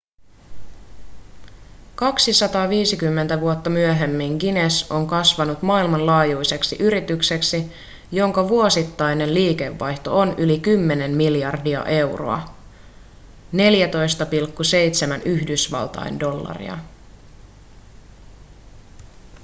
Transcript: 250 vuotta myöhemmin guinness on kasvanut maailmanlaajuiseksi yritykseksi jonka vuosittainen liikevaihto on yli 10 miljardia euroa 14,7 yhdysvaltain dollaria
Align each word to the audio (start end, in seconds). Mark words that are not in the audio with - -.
250 1.95 3.41
vuotta 3.41 3.69
myöhemmin 3.69 4.37
guinness 4.37 4.91
on 4.91 5.07
kasvanut 5.07 5.61
maailmanlaajuiseksi 5.61 6.75
yritykseksi 6.79 7.71
jonka 8.11 8.49
vuosittainen 8.49 9.33
liikevaihto 9.33 10.19
on 10.19 10.35
yli 10.37 10.59
10 10.59 11.11
miljardia 11.11 11.85
euroa 11.85 12.41
14,7 15.15 15.21
yhdysvaltain 15.25 16.19
dollaria 16.19 16.77